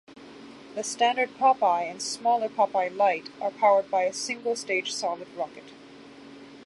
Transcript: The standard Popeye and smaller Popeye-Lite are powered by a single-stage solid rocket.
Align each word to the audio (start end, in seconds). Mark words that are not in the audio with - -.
The 0.73 0.83
standard 0.83 1.29
Popeye 1.37 1.87
and 1.87 2.01
smaller 2.01 2.49
Popeye-Lite 2.49 3.29
are 3.39 3.51
powered 3.51 3.91
by 3.91 4.05
a 4.05 4.13
single-stage 4.13 4.91
solid 4.91 5.27
rocket. 5.35 5.65